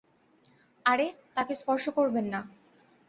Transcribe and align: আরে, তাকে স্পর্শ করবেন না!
আরে, 0.85 1.07
তাকে 1.35 1.53
স্পর্শ 1.55 1.85
করবেন 1.89 2.25
না! 2.25 2.39